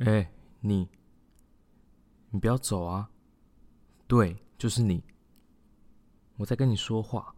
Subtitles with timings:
[0.00, 0.88] 哎，你，
[2.30, 3.10] 你不要走啊！
[4.06, 5.02] 对，就是你，
[6.36, 7.34] 我在跟你说话，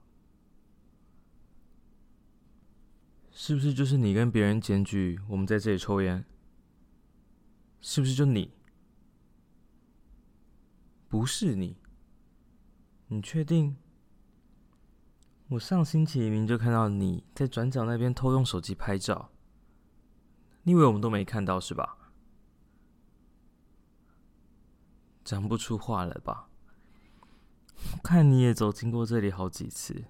[3.31, 6.25] 是不是就是你跟别人检举我们在这里抽烟？
[7.81, 8.53] 是不是就你？
[11.09, 11.79] 不是你，
[13.07, 13.77] 你确定？
[15.49, 19.33] 我上星期明明就看到你在转角那边偷用手机拍照，
[20.63, 21.97] 你以为我们都没看到是吧？
[25.31, 26.49] 讲不出话了吧？
[28.03, 30.07] 看你也走经过这里好几次，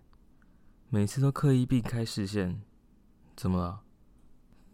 [0.89, 2.63] 每次都刻意避开视线，
[3.37, 3.83] 怎么了？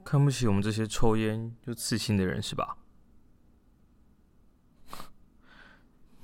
[0.04, 2.78] 看不起我们这些抽烟又刺青的人是吧？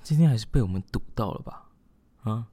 [0.04, 1.68] 今天还是被我们堵到了吧？
[2.22, 2.46] 啊？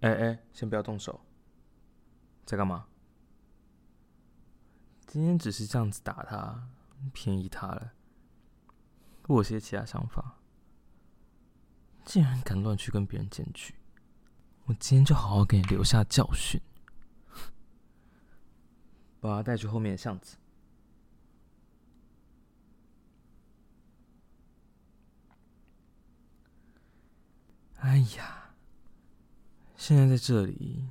[0.00, 1.20] 哎哎，先不要动手，
[2.44, 2.88] 在干嘛？
[5.06, 6.68] 今天只是这样子打他，
[7.12, 7.92] 便宜他了。
[9.28, 10.38] 我有些其他想法，
[12.04, 13.74] 竟然敢乱去跟别人检举，
[14.64, 16.60] 我今天就好好给你留下教训，
[19.20, 20.36] 把他带去后面的巷子。
[27.76, 28.54] 哎呀！
[29.76, 30.88] 现在在这里，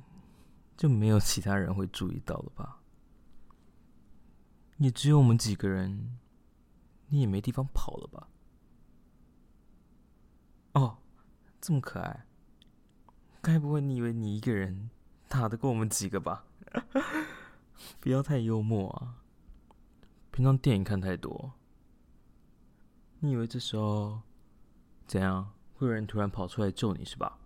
[0.76, 2.80] 就没有其他人会注意到了吧？
[4.76, 6.18] 也只有我们几个人，
[7.12, 8.26] 你也没地方跑了吧？
[10.72, 10.96] 哦，
[11.60, 12.26] 这么可爱，
[13.42, 14.88] 该不会你以为你一个人
[15.28, 16.46] 打得过我们几个吧？
[18.00, 19.22] 不要太幽默啊！
[20.30, 21.52] 平常电影看太多，
[23.18, 24.22] 你以为这时候
[25.06, 27.38] 怎样会有人突然跑出来救你是吧？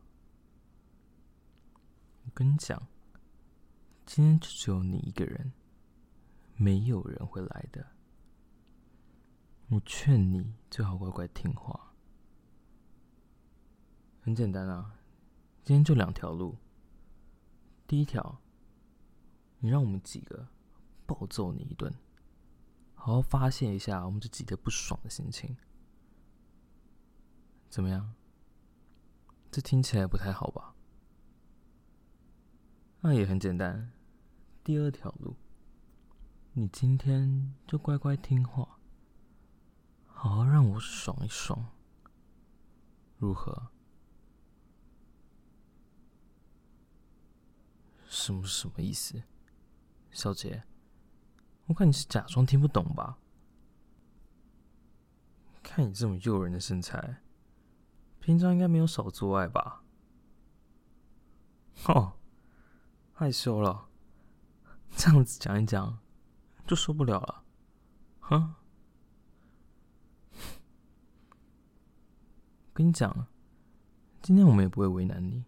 [2.25, 2.87] 我跟你讲，
[4.05, 5.53] 今天就只有你一个人，
[6.55, 7.85] 没有人会来的。
[9.69, 11.93] 我劝你最好乖乖听话。
[14.21, 14.95] 很简单啊，
[15.65, 16.57] 今天就两条路。
[17.85, 18.41] 第一条，
[19.59, 20.47] 你让我们几个
[21.05, 21.93] 暴揍你一顿，
[22.95, 25.57] 好好发泄一下我们这几个不爽的心情。
[27.69, 28.15] 怎么样？
[29.51, 30.77] 这听起来不太好吧？
[33.01, 33.91] 那也很简单。
[34.63, 35.35] 第二条路，
[36.53, 38.76] 你今天就乖乖听话，
[40.27, 41.67] 好好让我爽一爽，
[43.17, 43.69] 如何？
[48.09, 49.23] 什么什么意思？
[50.11, 50.65] 小姐，
[51.67, 53.19] 我看你是假装听不懂吧？
[55.63, 57.23] 看你这么诱人的身材，
[58.19, 59.85] 平常应该没有少做爱吧？
[61.87, 62.15] 哦。
[63.13, 63.89] 害羞了，
[64.97, 66.01] 这样子讲一讲
[66.67, 67.45] 就受不了了，
[68.19, 68.55] 哼！
[72.77, 73.27] 跟你讲，
[74.21, 75.47] 今天我们也不会为难你，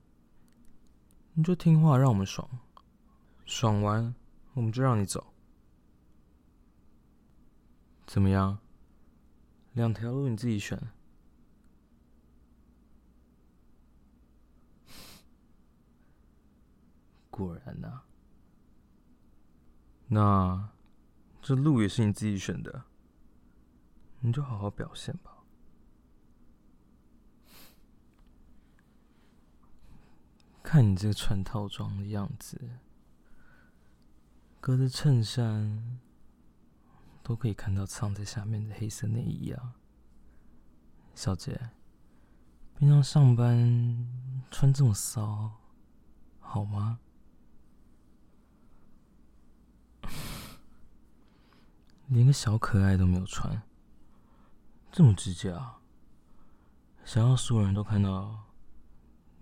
[1.35, 2.49] 你就听话，让我们爽，
[3.45, 4.15] 爽完
[4.55, 5.35] 我们就让你走，
[8.07, 8.61] 怎么样？
[9.75, 10.91] 两条路你自己选。
[17.29, 18.05] 果然呐、
[20.07, 20.71] 那
[21.43, 22.85] 这路也是你自己选的，
[24.21, 25.38] 你就好好表现吧。
[30.71, 32.61] 看你这个穿套装的样子，
[34.61, 35.99] 隔着衬衫
[37.23, 39.77] 都可以看到藏在下面的黑色内衣啊，
[41.15, 41.71] 小姐，
[42.77, 44.07] 平常上班
[44.51, 45.53] 穿这么骚，
[46.39, 47.01] 好吗？
[52.09, 53.63] 连个小可爱都没有穿，
[54.93, 55.81] 这么直接啊！
[57.07, 58.48] 想要所有人都看到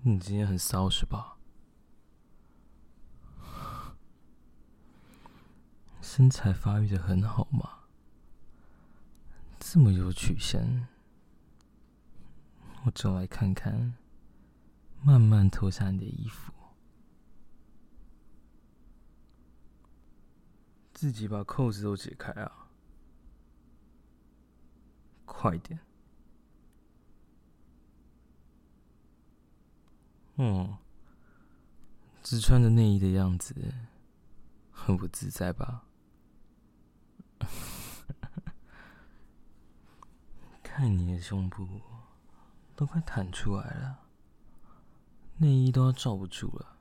[0.03, 1.37] 你今天很骚是吧？
[6.01, 7.81] 身材发育的很好嘛，
[9.59, 10.87] 这么有曲线，
[12.85, 13.97] 我走来看看，
[15.03, 16.53] 慢慢脱下你的衣服。
[20.95, 22.69] 自己把扣子都解开啊！
[25.27, 25.79] 快点！
[30.37, 30.79] 哦，
[32.23, 33.55] 只穿着内衣的样子，
[34.71, 35.85] 很不自在吧？
[40.63, 41.67] 看你的胸部
[42.75, 44.01] 都快弹出来了，
[45.39, 46.77] 内衣都要罩不住了。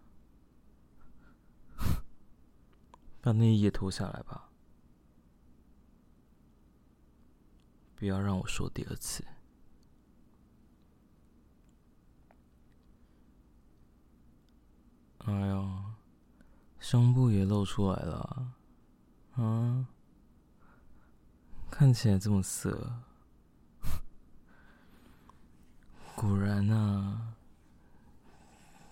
[3.22, 4.50] 把内衣也脱下来吧。
[7.96, 9.26] 不要让我说第二次。
[15.26, 15.68] 哎呦，
[16.80, 18.54] 胸部也露出来了，
[19.36, 19.88] 啊，
[21.72, 23.00] 看起来这么色，
[26.16, 27.34] 果然啊，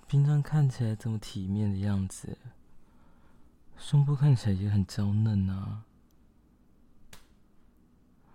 [0.07, 2.37] 平常看起来这么体面的样子，
[3.77, 5.83] 胸部看起来也很娇嫩啊。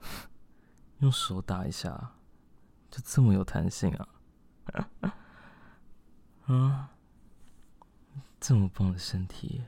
[1.00, 2.12] 用手打一下，
[2.90, 4.08] 就这么有弹性啊！
[6.46, 6.90] 啊，
[8.40, 9.62] 这么棒的身体，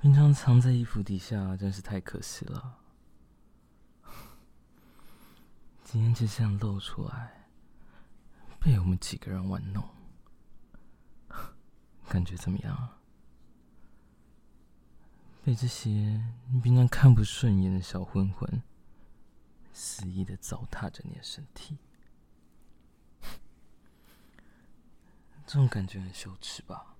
[0.00, 2.78] 平常藏在衣服底下真是太可惜了。
[5.84, 7.48] 今天就这样露出来，
[8.60, 9.88] 被我们几个人玩弄，
[12.08, 13.00] 感觉怎么样？
[15.42, 15.90] 被这些
[16.52, 18.62] 你平常看不顺眼的小混混。
[19.72, 21.78] 肆意的糟蹋着你的身体，
[25.46, 26.96] 这种感觉很羞耻吧？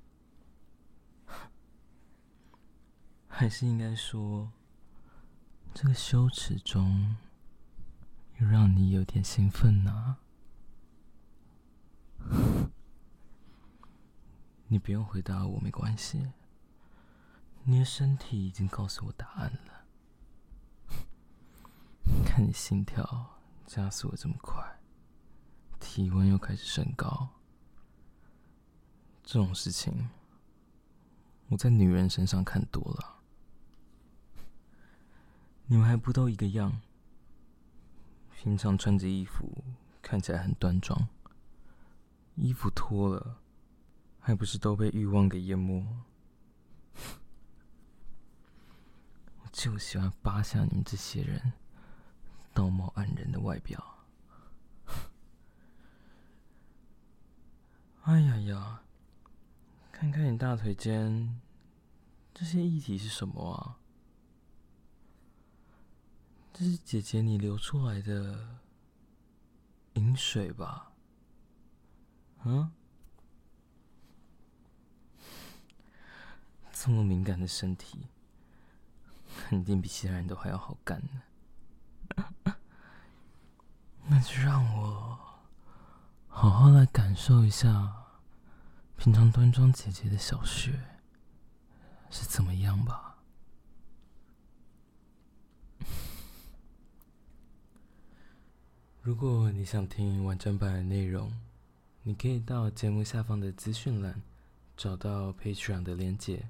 [3.41, 4.53] 还是应该说，
[5.73, 7.17] 这个羞耻中
[8.39, 10.19] 又让你有点兴奋呢？
[14.69, 16.33] 你不用回答我，没关系。
[17.65, 19.87] 你的身体已经告诉我答案了。
[22.27, 24.63] 看你心跳加速的这么快，
[25.81, 27.31] 体温又开始升高，
[29.23, 30.11] 这种事情
[31.49, 33.17] 我在女人身上看多了。
[35.73, 36.81] 你们还不都一个样？
[38.37, 39.63] 平常穿着衣服
[40.03, 41.07] 看起来很端庄，
[42.35, 43.37] 衣服脱了，
[44.19, 45.87] 还不是都被欲望给淹没？
[49.45, 51.53] 我就喜欢扒下你们这些人。
[52.53, 54.05] 道貌岸然的外表，
[58.03, 58.83] 哎呀呀！
[59.93, 61.41] 看看你大腿间，
[62.35, 63.79] 这些液体是什么啊？
[66.53, 68.61] 这是姐姐你流出来的
[69.95, 70.93] 饮水吧？
[72.45, 72.71] 嗯？
[76.73, 78.07] 这么敏感的身体，
[79.49, 82.55] 肯定比其他人都还要好干呢。
[84.07, 85.19] 那就让我
[86.27, 88.07] 好好来感受一下
[88.97, 90.73] 平常端庄姐姐的小穴
[92.11, 93.19] 是怎么样吧。
[99.11, 101.33] 如果你想听完整版的内容，
[102.05, 104.23] 你可以到节目下方的资讯栏
[104.77, 106.49] 找到 Patreon 的连结，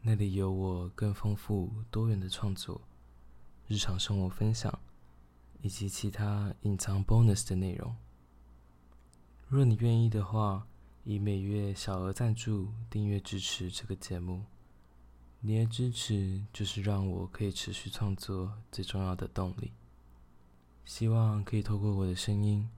[0.00, 2.80] 那里有我更丰富多元的创作。
[3.66, 4.78] 日常生活分享，
[5.60, 7.96] 以及其他隐藏 bonus 的内容。
[9.48, 10.68] 若你愿意的话，
[11.02, 14.44] 以每月小额赞助订阅支持这个节目，
[15.40, 19.72] 你的支持就是让我可以持续创作最重要的动力。
[20.86, 22.70] 希望可以透过我的声音，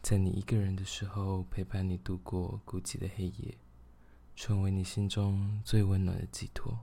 [0.00, 3.58] 在你一个人的时候陪伴你度过孤寂的黑夜，
[4.36, 6.78] 成为你心中最温暖的寄托。